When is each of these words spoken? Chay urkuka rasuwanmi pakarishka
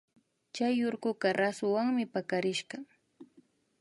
Chay 0.53 0.75
urkuka 0.87 1.27
rasuwanmi 1.39 2.03
pakarishka 2.13 2.77